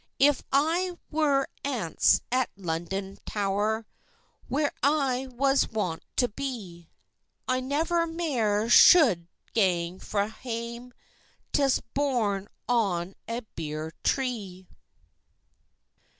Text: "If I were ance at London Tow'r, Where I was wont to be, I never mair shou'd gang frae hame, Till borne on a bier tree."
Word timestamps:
"If 0.17 0.41
I 0.51 0.97
were 1.11 1.47
ance 1.63 2.21
at 2.31 2.49
London 2.57 3.19
Tow'r, 3.27 3.85
Where 4.47 4.71
I 4.81 5.27
was 5.29 5.69
wont 5.69 6.01
to 6.15 6.27
be, 6.27 6.89
I 7.47 7.59
never 7.59 8.07
mair 8.07 8.67
shou'd 8.67 9.27
gang 9.53 9.99
frae 9.99 10.29
hame, 10.29 10.91
Till 11.53 11.69
borne 11.93 12.47
on 12.67 13.13
a 13.29 13.41
bier 13.55 13.93
tree." 14.03 14.67